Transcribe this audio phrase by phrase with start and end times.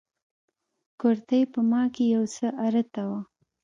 [0.99, 3.19] کورتۍ په ما کښې يو څه ارته وه.